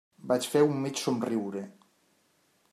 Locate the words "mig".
0.85-1.03